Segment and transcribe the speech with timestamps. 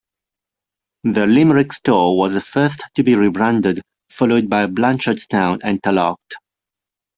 [1.03, 6.17] The Limerick store was the first to be rebranded, followed by Blanchardstown and Tallaght.